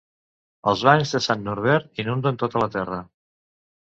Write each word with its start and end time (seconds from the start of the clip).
Els 0.71 0.79
banys 0.87 1.11
de 1.17 1.21
Sant 1.25 1.43
Norbert 1.49 2.01
inunden 2.03 2.39
tota 2.45 2.63
la 2.65 2.69
terra. 2.79 2.97